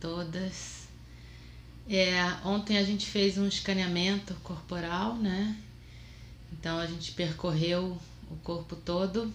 todas. 0.00 0.88
É, 1.88 2.22
ontem 2.44 2.78
a 2.78 2.84
gente 2.84 3.06
fez 3.06 3.36
um 3.36 3.48
escaneamento 3.48 4.34
corporal, 4.42 5.16
né? 5.16 5.56
Então 6.52 6.78
a 6.78 6.86
gente 6.86 7.12
percorreu 7.12 7.98
o 8.30 8.36
corpo 8.36 8.76
todo. 8.76 9.32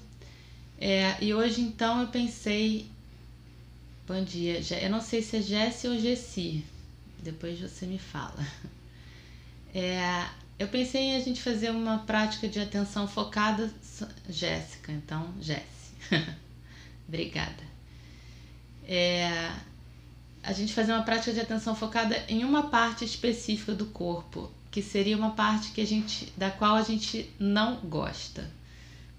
É, 0.79 1.21
e 1.23 1.33
hoje 1.33 1.61
então 1.61 2.01
eu 2.01 2.07
pensei, 2.07 2.89
bom 4.07 4.23
dia, 4.23 4.61
eu 4.81 4.89
não 4.89 5.01
sei 5.01 5.21
se 5.21 5.37
é 5.37 5.41
Jessie 5.41 5.89
ou 5.89 5.99
Gessi, 5.99 6.63
depois 7.19 7.59
você 7.59 7.85
me 7.85 7.99
fala. 7.99 8.45
É, 9.77 10.29
eu 10.57 10.69
pensei 10.69 11.01
em 11.01 11.15
a 11.17 11.19
gente 11.19 11.41
fazer 11.41 11.69
uma 11.69 11.99
prática 11.99 12.47
de 12.47 12.61
atenção 12.61 13.09
focada, 13.09 13.69
Jéssica, 14.29 14.89
então 14.93 15.33
Jessie. 15.41 15.65
Obrigada. 17.09 17.61
É, 18.87 19.51
a 20.45 20.53
gente 20.53 20.73
fazer 20.73 20.93
uma 20.93 21.01
prática 21.01 21.33
de 21.33 21.39
atenção 21.39 21.75
focada 21.75 22.23
em 22.29 22.43
uma 22.43 22.69
parte 22.69 23.03
específica 23.03 23.73
do 23.73 23.87
corpo, 23.87 24.51
que 24.69 24.81
seria 24.81 25.17
uma 25.17 25.31
parte 25.31 25.71
que 25.71 25.81
a 25.81 25.85
gente, 25.85 26.31
da 26.37 26.51
qual 26.51 26.75
a 26.75 26.83
gente 26.83 27.29
não 27.39 27.77
gosta. 27.77 28.49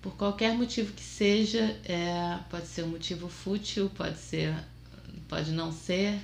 Por 0.00 0.14
qualquer 0.14 0.54
motivo 0.54 0.92
que 0.92 1.02
seja, 1.02 1.76
é, 1.84 2.38
pode 2.48 2.68
ser 2.68 2.84
um 2.84 2.88
motivo 2.88 3.28
fútil, 3.28 3.90
pode 3.96 4.18
ser, 4.18 4.54
pode 5.28 5.50
não 5.50 5.72
ser, 5.72 6.20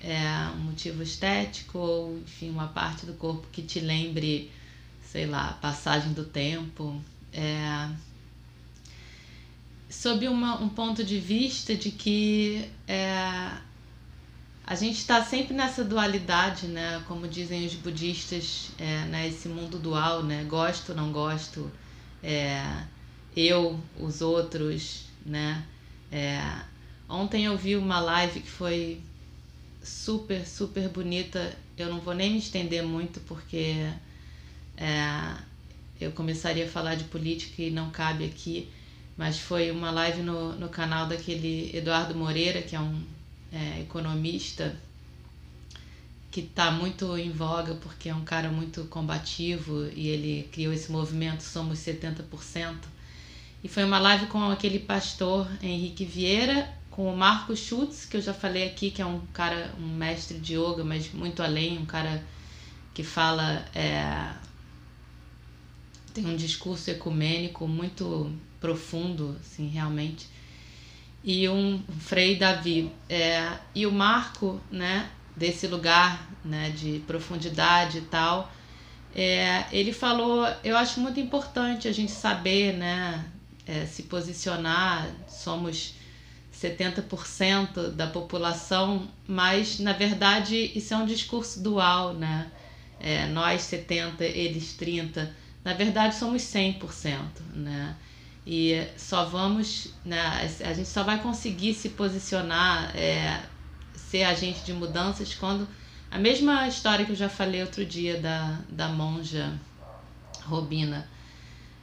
é, 0.00 0.26
um 0.56 0.64
motivo 0.64 1.04
estético 1.04 1.78
ou 1.78 2.18
enfim 2.18 2.50
uma 2.50 2.66
parte 2.66 3.06
do 3.06 3.12
corpo 3.12 3.46
que 3.52 3.62
te 3.62 3.78
lembre, 3.78 4.50
sei 5.04 5.24
lá, 5.24 5.52
passagem 5.62 6.12
do 6.12 6.24
tempo. 6.24 7.00
É, 7.32 7.88
sob 9.88 10.26
uma, 10.26 10.60
um 10.60 10.68
ponto 10.68 11.04
de 11.04 11.20
vista 11.20 11.76
de 11.76 11.92
que 11.92 12.68
é, 12.88 13.52
a 14.64 14.74
gente 14.74 14.98
está 14.98 15.22
sempre 15.24 15.54
nessa 15.54 15.84
dualidade, 15.84 16.68
né? 16.68 17.02
Como 17.08 17.26
dizem 17.26 17.66
os 17.66 17.74
budistas, 17.74 18.70
é, 18.78 19.04
né? 19.06 19.28
esse 19.28 19.48
mundo 19.48 19.78
dual, 19.78 20.22
né? 20.22 20.44
Gosto, 20.44 20.94
não 20.94 21.10
gosto, 21.10 21.70
é, 22.22 22.84
eu, 23.36 23.78
os 23.98 24.22
outros, 24.22 25.04
né? 25.26 25.64
É, 26.12 26.40
ontem 27.08 27.44
eu 27.44 27.56
vi 27.58 27.76
uma 27.76 27.98
live 27.98 28.40
que 28.40 28.50
foi 28.50 29.00
super, 29.82 30.46
super 30.46 30.88
bonita. 30.88 31.56
Eu 31.76 31.88
não 31.88 32.00
vou 32.00 32.14
nem 32.14 32.30
me 32.30 32.38
estender 32.38 32.84
muito 32.84 33.18
porque 33.20 33.90
é, 34.76 35.34
eu 36.00 36.12
começaria 36.12 36.66
a 36.66 36.68
falar 36.68 36.94
de 36.94 37.04
política 37.04 37.62
e 37.62 37.70
não 37.70 37.90
cabe 37.90 38.24
aqui, 38.24 38.68
mas 39.16 39.38
foi 39.40 39.72
uma 39.72 39.90
live 39.90 40.22
no, 40.22 40.52
no 40.54 40.68
canal 40.68 41.08
daquele 41.08 41.76
Eduardo 41.76 42.14
Moreira, 42.14 42.62
que 42.62 42.76
é 42.76 42.80
um 42.80 43.02
é, 43.52 43.80
economista 43.80 44.74
que 46.30 46.40
está 46.40 46.70
muito 46.70 47.16
em 47.18 47.30
voga 47.30 47.74
porque 47.74 48.08
é 48.08 48.14
um 48.14 48.24
cara 48.24 48.48
muito 48.48 48.84
combativo 48.84 49.86
e 49.94 50.08
ele 50.08 50.48
criou 50.50 50.72
esse 50.72 50.90
movimento 50.90 51.42
Somos 51.42 51.78
70%. 51.78 52.76
E 53.62 53.68
foi 53.68 53.84
uma 53.84 53.98
live 53.98 54.26
com 54.26 54.42
aquele 54.50 54.78
pastor 54.78 55.46
Henrique 55.62 56.04
Vieira, 56.04 56.68
com 56.90 57.12
o 57.12 57.16
Marco 57.16 57.54
Schutz, 57.54 58.06
que 58.06 58.16
eu 58.16 58.22
já 58.22 58.34
falei 58.34 58.66
aqui, 58.66 58.90
que 58.90 59.00
é 59.00 59.06
um 59.06 59.20
cara, 59.32 59.72
um 59.78 59.86
mestre 59.86 60.38
de 60.38 60.54
yoga, 60.54 60.82
mas 60.82 61.12
muito 61.12 61.42
além, 61.42 61.78
um 61.78 61.86
cara 61.86 62.24
que 62.92 63.04
fala, 63.04 63.64
é, 63.74 64.32
tem 66.12 66.26
um 66.26 66.36
discurso 66.36 66.90
ecumênico 66.90 67.68
muito 67.68 68.32
profundo, 68.60 69.36
assim, 69.40 69.68
realmente. 69.68 70.28
E 71.24 71.48
um 71.48 71.82
Frei 72.00 72.36
Davi. 72.36 72.90
É, 73.08 73.50
e 73.74 73.86
o 73.86 73.92
Marco, 73.92 74.60
né, 74.70 75.08
desse 75.36 75.66
lugar 75.66 76.28
né, 76.44 76.70
de 76.70 77.02
profundidade 77.06 77.98
e 77.98 78.02
tal, 78.02 78.52
é, 79.14 79.64
ele 79.70 79.92
falou, 79.92 80.46
eu 80.64 80.76
acho 80.76 81.00
muito 81.00 81.20
importante 81.20 81.86
a 81.86 81.92
gente 81.92 82.12
saber, 82.12 82.72
né, 82.74 83.24
é, 83.66 83.86
se 83.86 84.04
posicionar, 84.04 85.08
somos 85.28 85.94
70% 86.52 87.90
da 87.90 88.06
população, 88.06 89.08
mas 89.26 89.78
na 89.78 89.92
verdade 89.92 90.70
isso 90.74 90.94
é 90.94 90.96
um 90.96 91.06
discurso 91.06 91.60
dual, 91.62 92.14
né? 92.14 92.50
É, 93.00 93.26
nós 93.26 93.62
70, 93.62 94.24
eles 94.24 94.74
30, 94.74 95.34
na 95.64 95.74
verdade 95.74 96.14
somos 96.14 96.42
100%, 96.42 97.18
né? 97.54 97.96
E 98.46 98.86
só 98.96 99.24
vamos, 99.24 99.94
né, 100.04 100.20
a 100.64 100.72
gente 100.72 100.88
só 100.88 101.04
vai 101.04 101.22
conseguir 101.22 101.74
se 101.74 101.90
posicionar, 101.90 102.96
é, 102.96 103.40
ser 103.94 104.24
agente 104.24 104.64
de 104.64 104.72
mudanças 104.72 105.32
quando 105.34 105.68
a 106.12 106.18
mesma 106.18 106.68
história 106.68 107.06
que 107.06 107.12
eu 107.12 107.16
já 107.16 107.30
falei 107.30 107.62
outro 107.62 107.86
dia 107.86 108.20
da, 108.20 108.58
da 108.68 108.88
monja 108.88 109.58
Robina, 110.44 111.08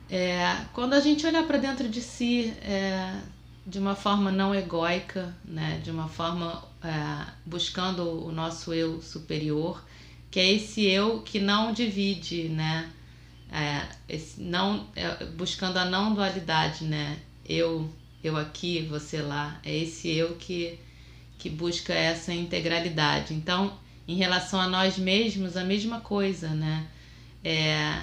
é, 0.08 0.56
quando 0.72 0.94
a 0.94 1.00
gente 1.00 1.26
olhar 1.26 1.48
para 1.48 1.58
dentro 1.58 1.90
de 1.90 2.00
si 2.00 2.54
é, 2.62 3.20
de 3.66 3.80
uma 3.80 3.96
forma 3.96 4.32
não 4.32 4.54
egóica, 4.54 5.36
né, 5.44 5.80
de 5.84 5.90
uma 5.90 6.08
forma 6.08 6.64
é, 6.84 7.26
buscando 7.44 8.04
o 8.26 8.32
nosso 8.32 8.72
eu 8.72 9.02
superior, 9.02 9.84
que 10.30 10.40
é 10.40 10.52
esse 10.52 10.86
eu 10.86 11.22
que 11.22 11.40
não 11.40 11.74
divide, 11.74 12.50
né, 12.50 12.92
é, 13.52 13.88
esse 14.08 14.42
não 14.42 14.88
é, 14.96 15.26
buscando 15.26 15.78
a 15.78 15.86
não 15.86 16.14
dualidade, 16.14 16.86
né, 16.86 17.18
eu 17.46 17.90
eu 18.24 18.36
aqui, 18.36 18.82
você 18.82 19.22
lá, 19.22 19.60
é 19.64 19.76
esse 19.76 20.10
eu 20.10 20.36
que 20.36 20.78
que 21.38 21.50
busca 21.50 21.94
essa 21.94 22.34
integralidade. 22.34 23.34
Então, 23.34 23.80
em 24.06 24.16
relação 24.16 24.60
a 24.60 24.68
nós 24.68 24.98
mesmos, 24.98 25.56
a 25.56 25.64
mesma 25.64 26.02
coisa, 26.02 26.50
né? 26.50 26.86
É, 27.44 28.02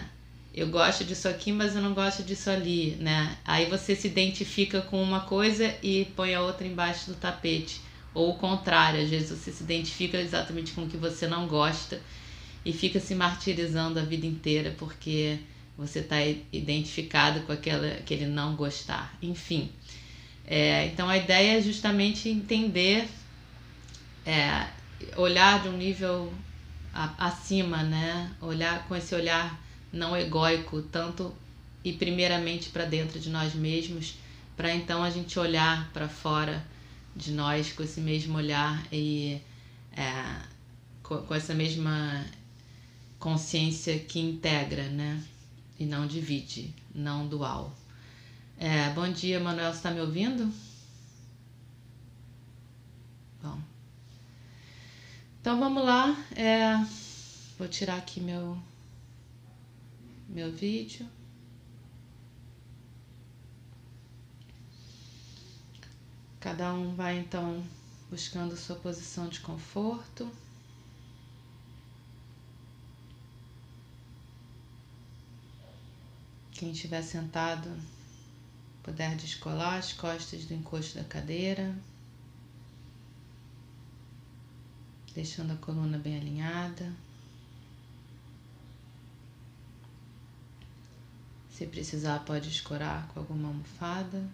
eu 0.54 0.68
gosto 0.68 1.04
disso 1.04 1.28
aqui, 1.28 1.52
mas 1.52 1.76
eu 1.76 1.82
não 1.82 1.92
gosto 1.92 2.22
disso 2.22 2.48
ali, 2.48 2.96
né? 2.98 3.36
Aí 3.44 3.66
você 3.66 3.94
se 3.94 4.06
identifica 4.06 4.80
com 4.80 5.02
uma 5.02 5.20
coisa 5.20 5.74
e 5.82 6.06
põe 6.16 6.34
a 6.34 6.40
outra 6.40 6.66
embaixo 6.66 7.10
do 7.10 7.14
tapete. 7.14 7.82
Ou 8.14 8.30
o 8.30 8.38
contrário, 8.38 9.02
às 9.02 9.10
vezes 9.10 9.28
você 9.28 9.52
se 9.52 9.62
identifica 9.62 10.18
exatamente 10.18 10.72
com 10.72 10.84
o 10.84 10.88
que 10.88 10.96
você 10.96 11.26
não 11.26 11.46
gosta 11.46 12.00
e 12.66 12.72
fica 12.72 12.98
se 12.98 13.14
martirizando 13.14 14.00
a 14.00 14.02
vida 14.02 14.26
inteira 14.26 14.74
porque 14.76 15.38
você 15.78 16.00
está 16.00 16.16
identificado 16.52 17.42
com 17.42 17.52
aquela, 17.52 17.86
aquele 17.86 18.26
não 18.26 18.56
gostar. 18.56 19.16
Enfim, 19.22 19.70
é, 20.44 20.86
então 20.86 21.08
a 21.08 21.16
ideia 21.16 21.58
é 21.58 21.62
justamente 21.62 22.28
entender, 22.28 23.06
é, 24.26 24.66
olhar 25.16 25.62
de 25.62 25.68
um 25.68 25.76
nível 25.76 26.32
a, 26.92 27.28
acima, 27.28 27.84
né? 27.84 28.34
Olhar 28.40 28.88
com 28.88 28.96
esse 28.96 29.14
olhar 29.14 29.62
não 29.92 30.16
egóico, 30.16 30.82
tanto 30.82 31.32
e 31.84 31.92
primeiramente 31.92 32.70
para 32.70 32.84
dentro 32.84 33.20
de 33.20 33.30
nós 33.30 33.54
mesmos, 33.54 34.16
para 34.56 34.74
então 34.74 35.04
a 35.04 35.10
gente 35.10 35.38
olhar 35.38 35.88
para 35.92 36.08
fora 36.08 36.66
de 37.14 37.30
nós 37.30 37.70
com 37.70 37.84
esse 37.84 38.00
mesmo 38.00 38.36
olhar 38.36 38.84
e 38.90 39.40
é, 39.96 40.10
com, 41.04 41.18
com 41.18 41.32
essa 41.32 41.54
mesma 41.54 42.26
consciência 43.18 43.98
que 43.98 44.18
integra, 44.18 44.88
né? 44.88 45.22
E 45.78 45.84
não 45.84 46.06
divide, 46.06 46.74
não 46.94 47.26
dual. 47.26 47.76
É, 48.58 48.90
bom 48.90 49.10
dia, 49.10 49.38
Manuel, 49.38 49.70
você 49.70 49.78
está 49.78 49.90
me 49.90 50.00
ouvindo? 50.00 50.52
Bom. 53.42 53.60
Então 55.40 55.58
vamos 55.58 55.84
lá. 55.84 56.16
É, 56.34 56.76
vou 57.58 57.68
tirar 57.68 57.98
aqui 57.98 58.20
meu, 58.20 58.58
meu 60.28 60.50
vídeo. 60.50 61.06
Cada 66.40 66.72
um 66.72 66.94
vai 66.94 67.18
então 67.18 67.62
buscando 68.08 68.56
sua 68.56 68.76
posição 68.76 69.28
de 69.28 69.40
conforto. 69.40 70.30
Quem 76.56 76.70
estiver 76.70 77.02
sentado 77.02 77.70
puder 78.82 79.14
descolar 79.14 79.76
as 79.76 79.92
costas 79.92 80.46
do 80.46 80.54
encosto 80.54 80.96
da 80.96 81.04
cadeira, 81.04 81.76
deixando 85.14 85.52
a 85.52 85.56
coluna 85.56 85.98
bem 85.98 86.16
alinhada. 86.16 86.90
Se 91.50 91.66
precisar, 91.66 92.20
pode 92.20 92.48
escorar 92.48 93.06
com 93.08 93.20
alguma 93.20 93.48
almofada. 93.48 94.26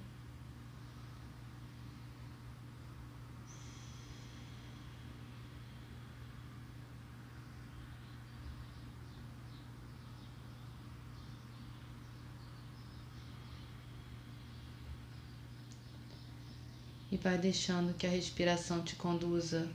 Vai 17.23 17.39
deixando 17.39 17.95
que 17.95 18.05
a 18.05 18.11
respiração 18.11 18.83
te 18.83 18.97
conduza 18.97 19.69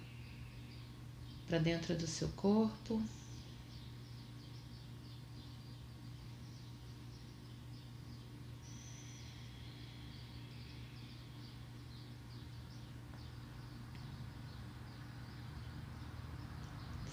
para 1.47 1.57
dentro 1.57 1.95
do 1.95 2.05
seu 2.05 2.27
corpo. 2.29 3.01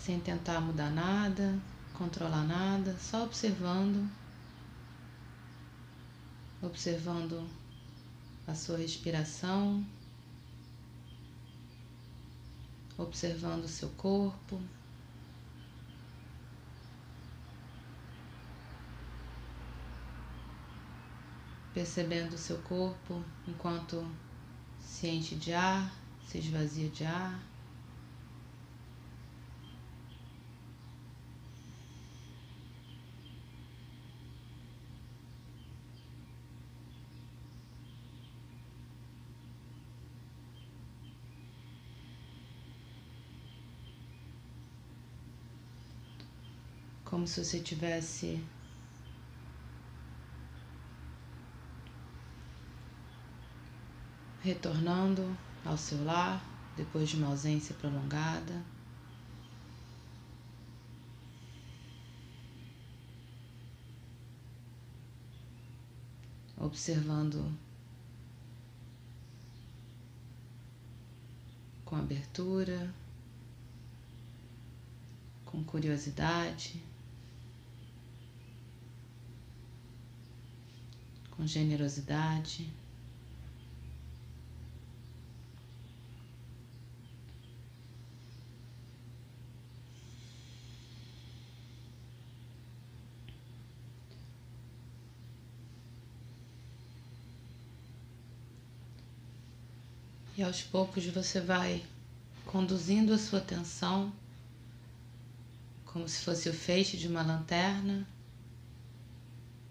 Sem 0.01 0.19
tentar 0.19 0.61
mudar 0.61 0.91
nada, 0.91 1.59
controlar 1.95 2.45
nada, 2.45 2.97
só 2.99 3.23
observando, 3.23 4.11
observando 6.61 7.49
a 8.47 8.55
sua 8.55 8.77
respiração 8.77 9.83
observando 12.97 13.65
o 13.65 13.69
seu 13.69 13.89
corpo. 13.91 14.61
Percebendo 21.73 22.35
o 22.35 22.39
seu 22.39 22.59
corpo 22.59 23.23
enquanto 23.49 24.07
se 24.81 25.09
enche 25.09 25.35
de 25.35 25.53
ar, 25.53 25.93
se 26.27 26.39
esvazia 26.39 26.89
de 26.89 27.05
ar. 27.05 27.54
Como 47.15 47.29
se 47.29 47.45
você 47.45 47.61
tivesse 47.61 48.45
retornando 54.43 55.23
ao 55.65 55.79
seu 55.79 56.03
lar 56.03 56.45
depois 56.77 57.09
de 57.09 57.15
uma 57.17 57.29
ausência 57.29 57.73
prolongada. 57.77 58.65
Observando 66.59 67.57
com 71.85 71.95
abertura, 71.95 72.93
com 75.45 75.63
curiosidade. 75.63 76.83
Com 81.37 81.47
generosidade. 81.47 82.71
E 100.37 100.43
aos 100.43 100.63
poucos 100.63 101.07
você 101.07 101.41
vai 101.41 101.85
conduzindo 102.45 103.13
a 103.13 103.19
sua 103.19 103.39
atenção 103.39 104.13
como 105.85 106.09
se 106.09 106.25
fosse 106.25 106.49
o 106.49 106.53
feixe 106.53 106.97
de 106.97 107.07
uma 107.07 107.23
lanterna 107.23 108.05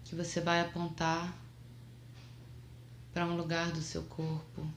que 0.04 0.14
você 0.14 0.40
vai 0.40 0.62
apontar 0.62 1.43
para 3.14 3.24
um 3.24 3.36
lugar 3.36 3.70
do 3.70 3.80
seu 3.80 4.02
corpo 4.02 4.68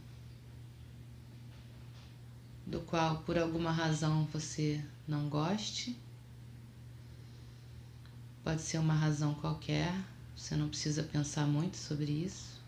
do 2.67 2.81
qual 2.81 3.17
por 3.23 3.35
alguma 3.35 3.71
razão 3.71 4.25
você 4.31 4.83
não 5.07 5.27
goste. 5.27 5.97
Pode 8.43 8.61
ser 8.61 8.77
uma 8.77 8.93
razão 8.93 9.33
qualquer, 9.33 9.91
você 10.35 10.55
não 10.55 10.69
precisa 10.69 11.01
pensar 11.01 11.47
muito 11.47 11.77
sobre 11.77 12.11
isso. 12.11 12.61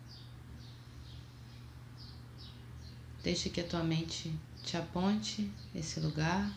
Deixe 3.21 3.49
que 3.51 3.61
a 3.61 3.67
tua 3.67 3.83
mente 3.83 4.33
te 4.63 4.75
aponte 4.75 5.51
esse 5.75 5.99
lugar, 5.99 6.51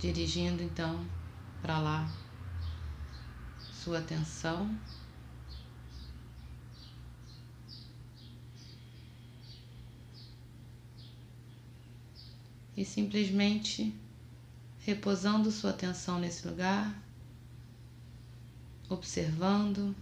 dirigindo 0.00 0.62
então 0.62 1.04
para 1.60 1.78
lá 1.78 2.10
sua 3.72 3.98
atenção. 3.98 4.74
E 12.78 12.84
simplesmente 12.84 13.92
repousando 14.78 15.50
sua 15.50 15.70
atenção 15.70 16.20
nesse 16.20 16.46
lugar, 16.46 16.96
observando. 18.88 19.96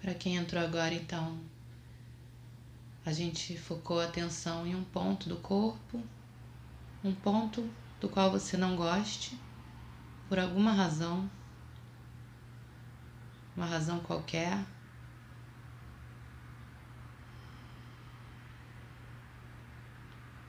Para 0.00 0.11
quem 0.22 0.36
entrou 0.36 0.62
agora, 0.62 0.94
então, 0.94 1.36
a 3.04 3.12
gente 3.12 3.58
focou 3.58 3.98
a 3.98 4.04
atenção 4.04 4.64
em 4.64 4.72
um 4.72 4.84
ponto 4.84 5.28
do 5.28 5.34
corpo, 5.38 6.00
um 7.02 7.12
ponto 7.12 7.68
do 8.00 8.08
qual 8.08 8.30
você 8.30 8.56
não 8.56 8.76
goste, 8.76 9.36
por 10.28 10.38
alguma 10.38 10.70
razão, 10.70 11.28
uma 13.56 13.66
razão 13.66 13.98
qualquer. 13.98 14.64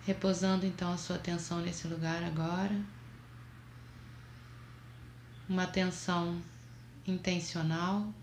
Repousando 0.06 0.68
então 0.68 0.94
a 0.94 0.98
sua 1.00 1.16
atenção 1.16 1.62
nesse 1.62 1.88
lugar 1.88 2.24
agora. 2.24 2.80
Uma 5.50 5.64
atenção 5.64 6.40
intencional 7.08 8.14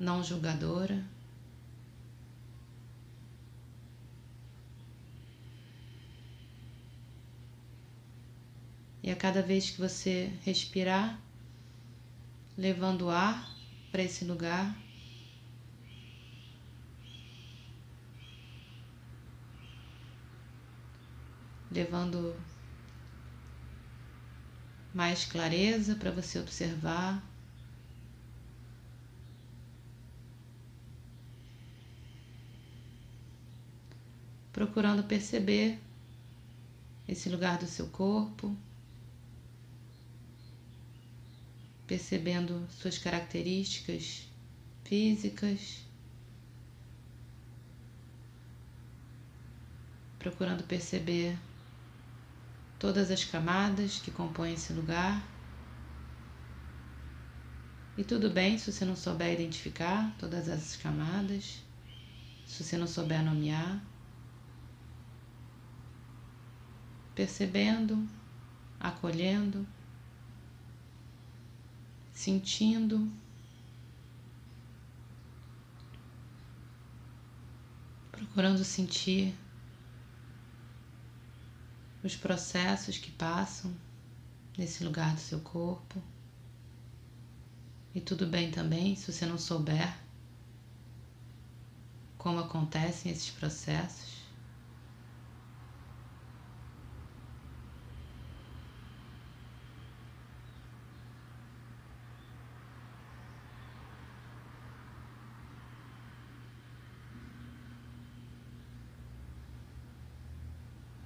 não 0.00 0.24
julgadora. 0.24 1.04
E 9.02 9.10
a 9.10 9.16
cada 9.16 9.42
vez 9.42 9.70
que 9.70 9.78
você 9.78 10.32
respirar, 10.42 11.20
levando 12.56 13.10
ar 13.10 13.54
para 13.92 14.02
esse 14.02 14.24
lugar, 14.24 14.74
levando 21.70 22.34
mais 24.94 25.24
clareza 25.24 25.94
para 25.94 26.10
você 26.10 26.38
observar. 26.38 27.29
Procurando 34.60 35.02
perceber 35.04 35.80
esse 37.08 37.30
lugar 37.30 37.56
do 37.56 37.66
seu 37.66 37.86
corpo, 37.86 38.54
percebendo 41.86 42.68
suas 42.68 42.98
características 42.98 44.28
físicas, 44.84 45.82
procurando 50.18 50.62
perceber 50.64 51.38
todas 52.78 53.10
as 53.10 53.24
camadas 53.24 53.98
que 53.98 54.10
compõem 54.10 54.52
esse 54.52 54.74
lugar. 54.74 55.26
E 57.96 58.04
tudo 58.04 58.28
bem 58.28 58.58
se 58.58 58.70
você 58.70 58.84
não 58.84 58.94
souber 58.94 59.32
identificar 59.32 60.14
todas 60.18 60.50
essas 60.50 60.76
camadas, 60.76 61.62
se 62.46 62.62
você 62.62 62.76
não 62.76 62.86
souber 62.86 63.24
nomear. 63.24 63.89
Percebendo, 67.14 68.08
acolhendo, 68.78 69.66
sentindo. 72.12 73.10
Procurando 78.12 78.64
sentir 78.64 79.34
os 82.02 82.16
processos 82.16 82.96
que 82.96 83.10
passam 83.10 83.74
nesse 84.56 84.84
lugar 84.84 85.14
do 85.14 85.20
seu 85.20 85.40
corpo. 85.40 86.02
E 87.94 88.00
tudo 88.00 88.26
bem 88.26 88.50
também 88.50 88.94
se 88.94 89.12
você 89.12 89.26
não 89.26 89.36
souber 89.36 89.98
como 92.16 92.38
acontecem 92.38 93.10
esses 93.10 93.30
processos. 93.30 94.20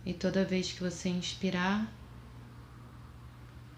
E 0.06 0.12
toda 0.24 0.42
vez 0.42 0.72
que 0.72 0.80
você 0.80 1.10
inspirar, 1.10 1.86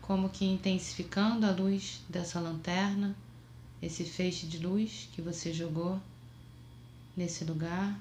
como 0.01 0.29
que 0.31 0.45
intensificando 0.45 1.45
a 1.45 1.51
luz 1.51 2.05
dessa 2.09 2.39
lanterna, 2.39 3.17
esse 3.83 4.05
feixe 4.05 4.47
de 4.47 4.59
luz 4.59 5.09
que 5.11 5.21
você 5.21 5.53
jogou 5.53 6.01
nesse 7.17 7.45
lugar. 7.45 7.99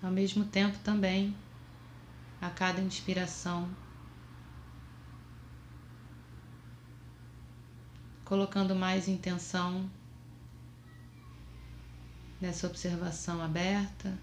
Ao 0.00 0.12
mesmo 0.12 0.44
tempo 0.44 0.78
também, 0.84 1.36
a 2.40 2.48
cada 2.48 2.80
inspiração, 2.80 3.68
colocando 8.24 8.76
mais 8.76 9.08
intenção 9.08 9.90
nessa 12.40 12.68
observação 12.68 13.42
aberta 13.42 14.16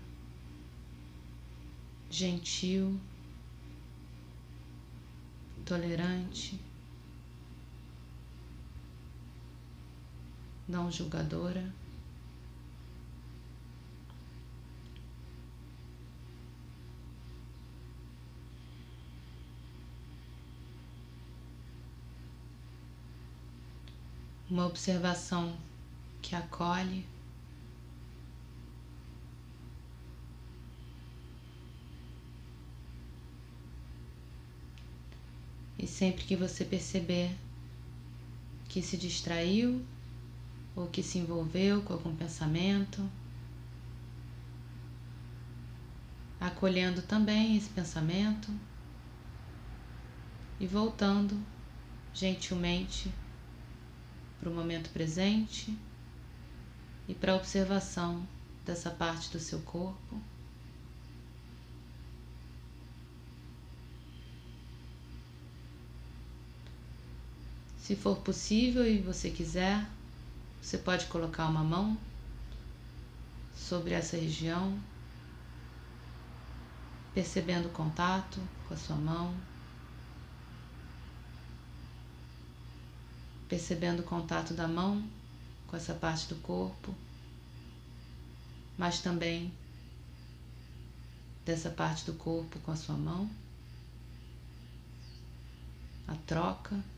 gentil, 2.15 2.97
tolerante, 5.65 6.57
não 10.65 10.89
julgadora. 10.89 11.73
Uma 24.49 24.67
observação 24.67 25.57
que 26.21 26.33
acolhe. 26.33 27.14
E 35.85 35.87
sempre 35.87 36.23
que 36.23 36.35
você 36.35 36.65
perceber 36.65 37.29
que 38.67 38.81
se 38.81 38.97
distraiu 38.97 39.85
ou 40.75 40.87
que 40.87 41.03
se 41.03 41.19
envolveu 41.19 41.83
com 41.83 41.93
algum 41.93 42.15
pensamento, 42.15 43.07
acolhendo 46.39 47.03
também 47.03 47.55
esse 47.55 47.69
pensamento 47.69 48.51
e 50.59 50.65
voltando 50.65 51.39
gentilmente 52.15 53.13
para 54.39 54.49
o 54.49 54.55
momento 54.55 54.89
presente 54.89 55.71
e 57.07 57.13
para 57.13 57.33
a 57.33 57.35
observação 57.35 58.27
dessa 58.65 58.89
parte 58.89 59.29
do 59.29 59.39
seu 59.39 59.59
corpo. 59.61 60.19
Se 67.85 67.95
for 67.95 68.17
possível 68.17 68.83
e 68.83 68.97
você 68.97 69.29
quiser, 69.29 69.87
você 70.59 70.75
pode 70.75 71.05
colocar 71.05 71.45
uma 71.45 71.63
mão 71.63 71.95
sobre 73.55 73.93
essa 73.93 74.17
região, 74.17 74.81
percebendo 77.13 77.67
o 77.67 77.71
contato 77.71 78.41
com 78.67 78.73
a 78.73 78.77
sua 78.77 78.95
mão, 78.95 79.37
percebendo 83.47 83.99
o 83.99 84.03
contato 84.03 84.55
da 84.55 84.67
mão 84.67 85.07
com 85.67 85.77
essa 85.77 85.93
parte 85.93 86.27
do 86.27 86.37
corpo, 86.37 86.91
mas 88.79 88.99
também 88.99 89.53
dessa 91.45 91.69
parte 91.69 92.03
do 92.03 92.15
corpo 92.15 92.57
com 92.61 92.71
a 92.71 92.75
sua 92.75 92.97
mão, 92.97 93.29
a 96.07 96.15
troca. 96.25 96.94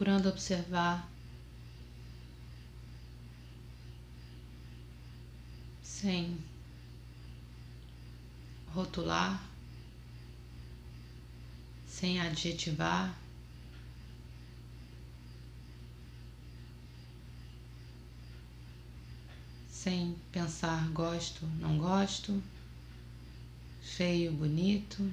Procurando 0.00 0.30
observar 0.30 1.06
sem 5.82 6.38
rotular, 8.72 9.44
sem 11.86 12.18
adjetivar. 12.18 13.14
Sem 19.70 20.16
pensar 20.32 20.88
gosto, 20.92 21.44
não 21.58 21.76
gosto, 21.76 22.42
feio, 23.82 24.32
bonito. 24.32 25.12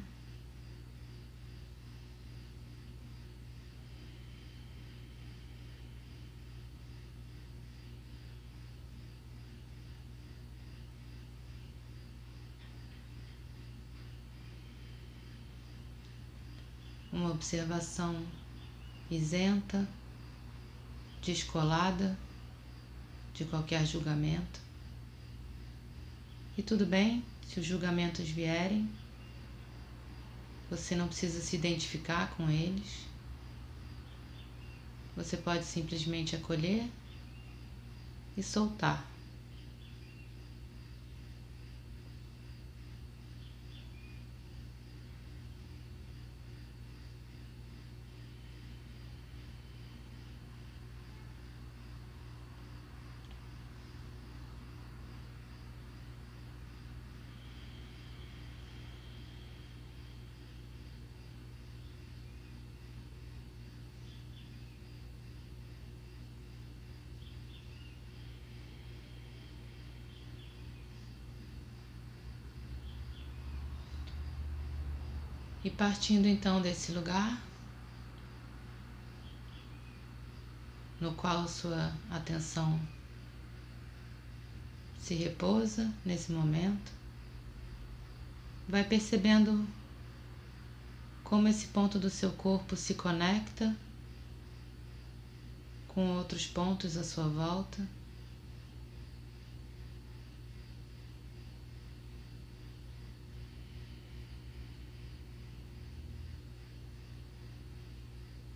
uma 17.17 17.26
observação 17.37 18.25
isenta, 19.11 19.87
descolada 21.21 22.17
de 23.33 23.45
qualquer 23.45 23.85
julgamento. 23.85 24.59
E 26.57 26.63
tudo 26.63 26.85
bem 26.85 27.23
Se 27.47 27.59
os 27.61 27.65
julgamentos 27.65 28.27
vierem, 28.27 28.89
você 30.69 30.95
não 30.95 31.07
precisa 31.07 31.39
se 31.39 31.55
identificar 31.55 32.35
com 32.35 32.49
eles. 32.49 33.05
Você 35.15 35.37
pode 35.37 35.63
simplesmente 35.63 36.35
acolher 36.35 36.89
e 38.35 38.43
soltar. 38.43 39.16
E 75.67 75.69
partindo 75.69 76.27
então 76.29 76.61
desse 76.61 76.93
lugar, 76.93 77.43
no 80.97 81.13
qual 81.13 81.45
sua 81.45 81.93
atenção 82.09 82.79
se 84.97 85.13
repousa 85.13 85.93
nesse 86.05 86.31
momento, 86.31 86.89
vai 88.65 88.81
percebendo 88.81 89.67
como 91.21 91.49
esse 91.49 91.67
ponto 91.67 91.99
do 91.99 92.09
seu 92.09 92.31
corpo 92.31 92.77
se 92.77 92.93
conecta 92.93 93.75
com 95.89 96.15
outros 96.15 96.45
pontos 96.47 96.95
à 96.95 97.03
sua 97.03 97.27
volta. 97.27 97.85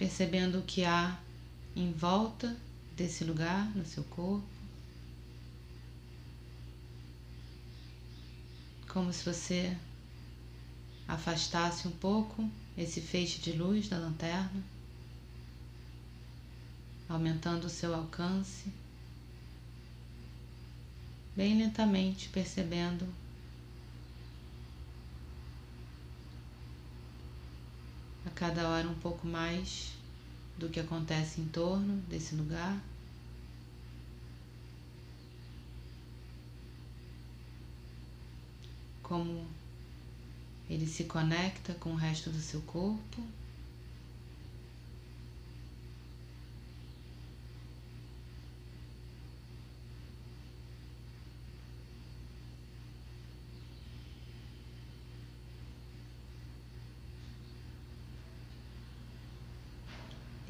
Percebendo 0.02 0.58
o 0.58 0.64
que 0.64 0.84
há 0.84 1.16
em 1.76 1.94
volta 1.94 2.58
desse 2.98 3.24
lugar 3.24 3.70
no 3.76 3.86
seu 3.86 4.04
corpo, 4.06 4.44
como 8.88 9.14
se 9.14 9.24
você 9.24 9.78
afastasse 11.08 11.88
um 11.88 11.92
pouco 11.92 12.50
esse 12.76 13.00
feixe 13.00 13.38
de 13.42 13.52
luz 13.52 13.90
da 13.90 14.00
lanterna, 14.00 14.64
aumentando 17.08 17.66
o 17.66 17.70
seu 17.70 17.94
alcance, 17.94 18.74
bem 21.36 21.60
lentamente 21.60 22.28
percebendo 22.30 23.08
a 28.32 28.34
cada 28.34 28.70
hora 28.70 28.88
um 28.88 28.96
pouco 28.96 29.28
mais 29.28 29.92
do 30.58 30.70
que 30.70 30.80
acontece 30.80 31.42
em 31.42 31.46
torno 31.46 31.98
desse 32.08 32.34
lugar. 32.36 32.82
Como 39.04 39.46
ele 40.70 40.88
se 40.88 41.04
conecta 41.04 41.74
com 41.74 41.92
o 41.92 41.96
resto 41.96 42.30
do 42.30 42.40
seu 42.40 42.62
corpo. 42.62 43.22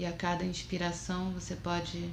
E 0.01 0.05
a 0.07 0.11
cada 0.11 0.43
inspiração 0.43 1.31
você 1.31 1.55
pode 1.55 2.11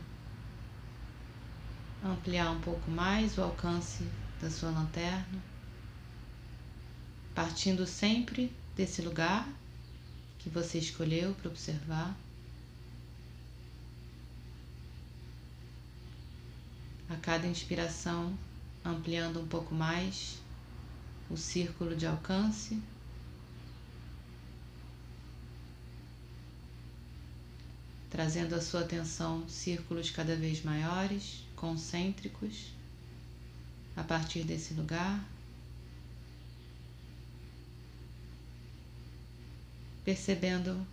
ampliar 2.04 2.50
um 2.50 2.60
pouco 2.60 2.90
mais 2.90 3.38
o 3.38 3.42
alcance 3.42 4.04
da 4.42 4.50
sua 4.50 4.68
lanterna, 4.68 5.42
partindo 7.34 7.86
sempre 7.86 8.52
desse 8.76 9.00
lugar 9.00 9.48
que 10.38 10.50
você 10.50 10.76
escolheu 10.76 11.32
para 11.32 11.48
observar. 11.48 12.14
A 17.08 17.16
cada 17.16 17.46
inspiração, 17.46 18.38
ampliando 18.84 19.40
um 19.40 19.48
pouco 19.48 19.74
mais 19.74 20.36
o 21.30 21.38
círculo 21.38 21.96
de 21.96 22.06
alcance. 22.06 22.82
Trazendo 28.10 28.54
a 28.54 28.60
sua 28.60 28.80
atenção 28.80 29.48
círculos 29.48 30.10
cada 30.10 30.34
vez 30.34 30.62
maiores, 30.62 31.42
concêntricos, 31.54 32.72
a 33.96 34.02
partir 34.02 34.44
desse 34.44 34.74
lugar. 34.74 35.24
Percebendo 40.04 40.86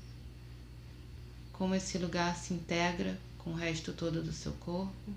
como 1.54 1.74
esse 1.74 1.98
lugar 1.98 2.36
se 2.36 2.54
integra 2.54 3.18
com 3.38 3.52
o 3.52 3.56
resto 3.56 3.94
todo 3.94 4.22
do 4.22 4.34
seu 4.34 4.52
corpo. 4.54 5.14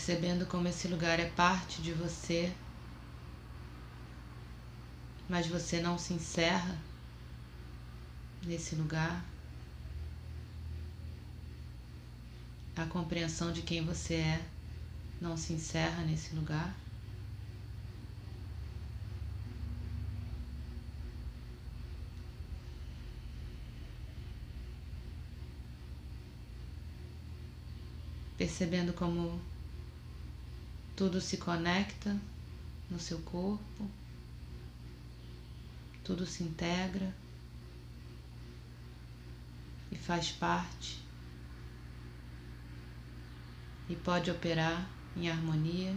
Percebendo 0.00 0.46
como 0.46 0.66
esse 0.66 0.88
lugar 0.88 1.20
é 1.20 1.28
parte 1.28 1.82
de 1.82 1.92
você, 1.92 2.50
mas 5.28 5.46
você 5.46 5.78
não 5.78 5.98
se 5.98 6.14
encerra 6.14 6.74
nesse 8.42 8.74
lugar. 8.74 9.22
A 12.74 12.86
compreensão 12.86 13.52
de 13.52 13.60
quem 13.60 13.84
você 13.84 14.14
é 14.14 14.42
não 15.20 15.36
se 15.36 15.52
encerra 15.52 16.02
nesse 16.02 16.34
lugar. 16.34 16.74
Percebendo 28.38 28.94
como 28.94 29.49
tudo 31.00 31.18
se 31.18 31.38
conecta 31.38 32.14
no 32.90 33.00
seu 33.00 33.18
corpo, 33.20 33.90
tudo 36.04 36.26
se 36.26 36.42
integra 36.42 37.16
e 39.90 39.96
faz 39.96 40.30
parte 40.30 41.02
e 43.88 43.96
pode 43.96 44.30
operar 44.30 44.90
em 45.16 45.30
harmonia. 45.30 45.96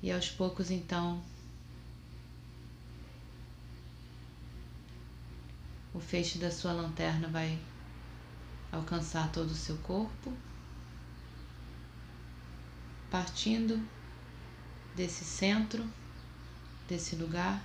E 0.00 0.12
aos 0.12 0.30
poucos 0.30 0.70
então 0.70 1.20
o 5.94 6.00
feixe 6.00 6.38
da 6.38 6.50
sua 6.50 6.72
lanterna 6.72 7.28
vai 7.28 7.56
alcançar 8.72 9.30
todo 9.30 9.50
o 9.50 9.54
seu 9.54 9.76
corpo, 9.78 10.36
partindo 13.08 13.80
desse 14.96 15.24
centro, 15.24 15.88
desse 16.88 17.14
lugar 17.14 17.64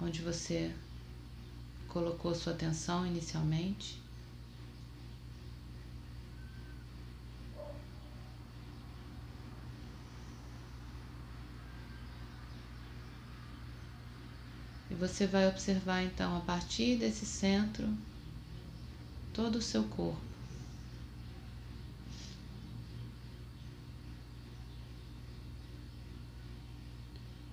onde 0.00 0.22
você 0.22 0.72
colocou 1.88 2.34
sua 2.34 2.52
atenção 2.52 3.04
inicialmente. 3.04 4.03
Você 15.06 15.26
vai 15.26 15.46
observar 15.46 16.02
então 16.02 16.34
a 16.34 16.40
partir 16.40 16.96
desse 16.96 17.26
centro 17.26 17.86
todo 19.34 19.56
o 19.56 19.62
seu 19.62 19.84
corpo. 19.84 20.18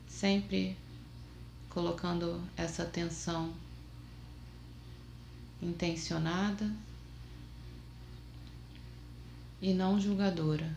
sempre 0.08 0.78
colocando 1.68 2.42
essa 2.56 2.84
atenção 2.84 3.52
intencionada 5.60 6.72
e 9.60 9.74
não 9.74 10.00
julgadora. 10.00 10.72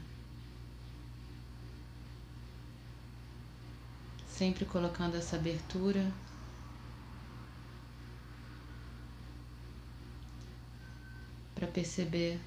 Sempre 4.26 4.64
colocando 4.64 5.14
essa 5.16 5.36
abertura 5.36 6.10
perceber 11.74 12.40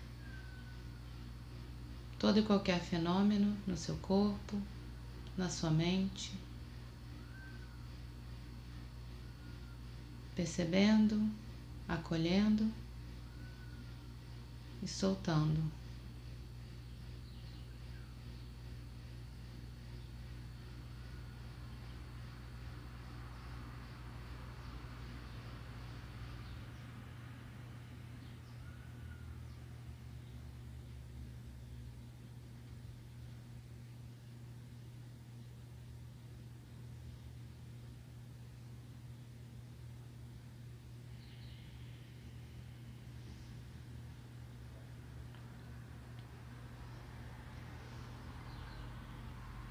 todo 2.18 2.40
e 2.40 2.44
qualquer 2.44 2.80
fenômeno 2.80 3.56
no 3.68 3.76
seu 3.76 3.96
corpo, 3.98 4.60
na 5.38 5.50
sua 5.50 5.70
mente. 5.70 6.32
Percebendo, 10.34 11.30
acolhendo 11.88 12.72
e 14.82 14.88
soltando. 14.88 15.62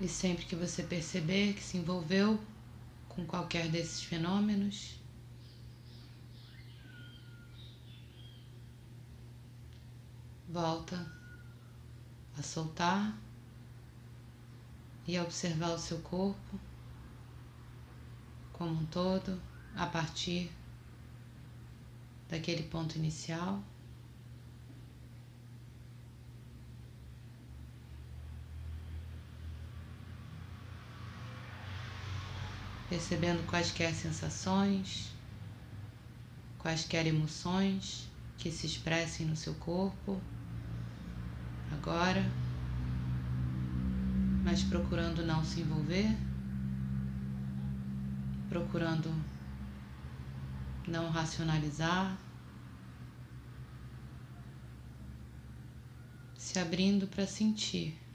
E 0.07 0.09
sempre 0.09 0.45
que 0.45 0.55
você 0.55 0.85
perceber 0.85 1.55
que 1.55 1.61
se 1.61 1.79
envolveu 1.79 2.41
com 3.09 3.27
qualquer 3.27 3.69
desses 3.69 4.05
fenômenos, 4.05 5.01
volta 10.49 11.13
a 12.39 12.43
soltar 12.45 13.19
e 15.09 15.17
a 15.17 15.25
observar 15.25 15.71
o 15.71 15.79
seu 15.81 15.99
corpo 15.99 16.61
como 18.53 18.83
um 18.83 18.87
todo 18.87 19.43
a 19.75 19.87
partir 19.87 20.53
daquele 22.29 22.63
ponto 22.63 22.97
inicial. 22.97 23.61
Percebendo 32.89 33.45
quaisquer 33.47 33.95
sensações, 33.95 35.13
quaisquer 36.59 37.07
emoções 37.07 38.09
que 38.39 38.51
se 38.51 38.67
expressem 38.67 39.27
no 39.27 39.37
seu 39.37 39.55
corpo 39.55 40.21
agora, 41.73 42.25
mas 44.45 44.63
procurando 44.63 45.25
não 45.25 45.45
se 45.45 45.61
envolver, 45.61 46.17
procurando 48.49 49.13
não 50.87 51.11
racionalizar, 51.11 52.17
se 56.37 56.59
abrindo 56.61 57.09
para 57.09 57.27
sentir. 57.27 58.06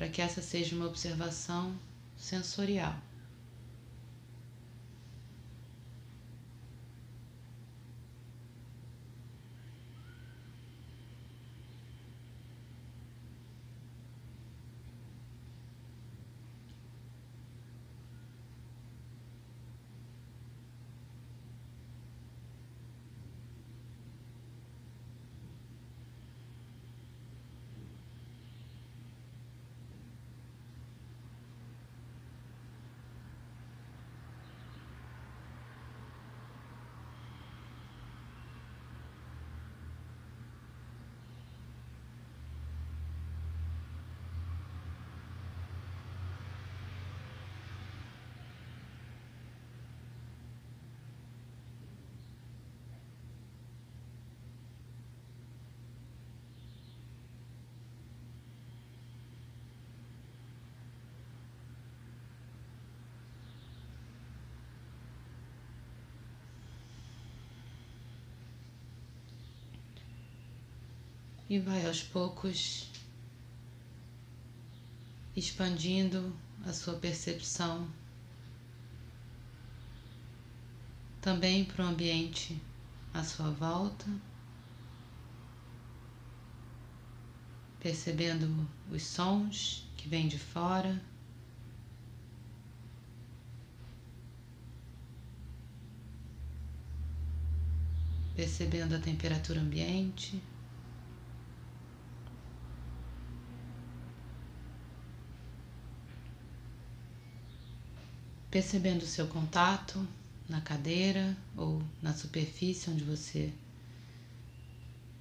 Para 0.00 0.08
que 0.08 0.22
essa 0.22 0.40
seja 0.40 0.74
uma 0.74 0.86
observação 0.86 1.78
sensorial. 2.16 2.96
E 71.50 71.58
vai 71.58 71.84
aos 71.84 72.00
poucos 72.00 72.88
expandindo 75.34 76.32
a 76.64 76.72
sua 76.72 76.94
percepção 76.94 77.90
também 81.20 81.64
para 81.64 81.84
o 81.84 81.88
ambiente 81.88 82.62
à 83.12 83.24
sua 83.24 83.50
volta, 83.50 84.06
percebendo 87.80 88.64
os 88.88 89.02
sons 89.02 89.84
que 89.96 90.08
vêm 90.08 90.28
de 90.28 90.38
fora. 90.38 91.02
Percebendo 98.36 98.94
a 98.94 99.00
temperatura 99.00 99.60
ambiente. 99.60 100.40
Percebendo 108.50 109.02
o 109.02 109.06
seu 109.06 109.28
contato 109.28 110.06
na 110.48 110.60
cadeira 110.60 111.36
ou 111.56 111.80
na 112.02 112.12
superfície 112.12 112.90
onde 112.90 113.04
você 113.04 113.52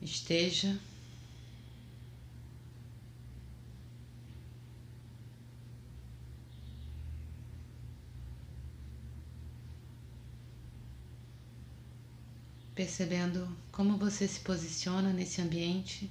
esteja. 0.01 0.79
Percebendo 12.73 13.47
como 13.71 13.97
você 13.97 14.27
se 14.27 14.39
posiciona 14.39 15.13
nesse 15.13 15.41
ambiente. 15.41 16.09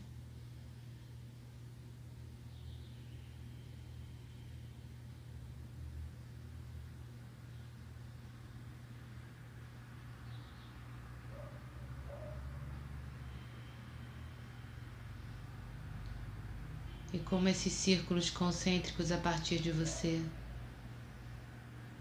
E 17.18 17.20
como 17.20 17.48
esses 17.48 17.72
círculos 17.72 18.30
concêntricos 18.30 19.10
a 19.10 19.18
partir 19.18 19.58
de 19.58 19.72
você 19.72 20.24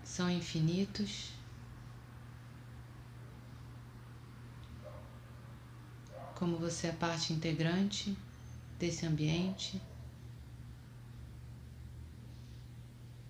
são 0.04 0.30
infinitos. 0.30 1.32
Como 6.36 6.58
você 6.58 6.88
é 6.88 6.92
parte 6.92 7.34
integrante 7.34 8.16
desse 8.78 9.08
ambiente. 9.08 9.82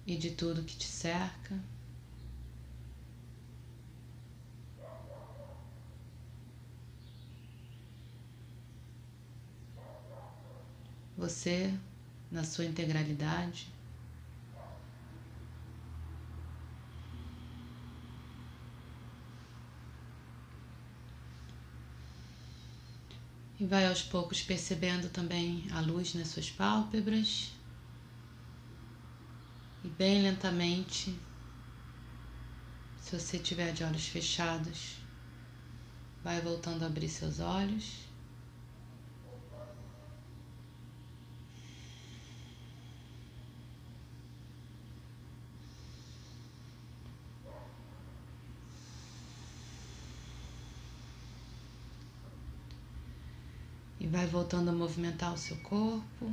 e 0.09 0.15
de 0.15 0.31
tudo 0.31 0.63
que 0.63 0.77
te 0.77 0.85
cerca. 0.85 1.59
Você 11.17 11.73
na 12.31 12.43
sua 12.43 12.65
integralidade. 12.65 13.67
E 23.59 23.65
vai 23.65 23.87
aos 23.87 24.03
poucos 24.03 24.43
percebendo 24.43 25.09
também 25.09 25.67
a 25.71 25.81
luz 25.81 26.13
nas 26.13 26.27
suas 26.27 26.51
pálpebras. 26.51 27.51
E 29.83 29.87
bem 29.87 30.21
lentamente, 30.21 31.17
se 33.01 33.17
você 33.17 33.39
tiver 33.39 33.71
de 33.71 33.83
olhos 33.83 34.07
fechados, 34.07 34.97
vai 36.23 36.39
voltando 36.41 36.83
a 36.83 36.87
abrir 36.87 37.09
seus 37.09 37.39
olhos. 37.39 38.07
E 53.99 54.09
vai 54.27 54.29
voltando 54.29 54.69
a 54.69 54.73
movimentar 54.73 55.33
o 55.33 55.37
seu 55.37 55.55
corpo 55.57 56.31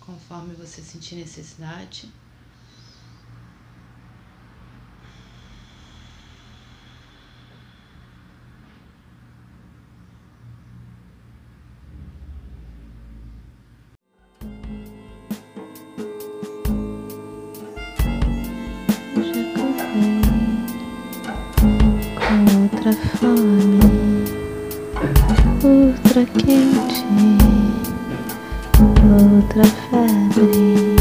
conforme 0.00 0.54
você 0.54 0.82
sentir 0.82 1.16
necessidade. 1.16 2.12
outra 22.54 22.92
fome, 22.92 23.78
outra 25.62 26.26
quente, 26.26 26.81
outra 29.04 29.64
febre, 29.64 30.91